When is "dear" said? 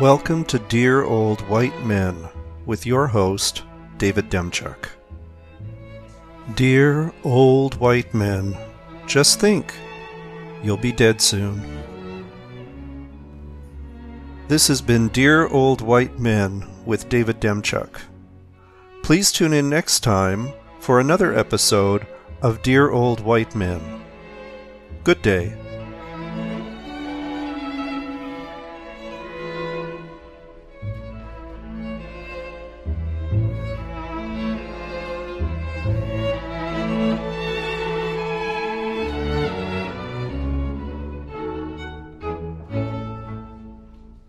0.58-1.04, 6.56-7.14, 15.10-15.46, 22.62-22.90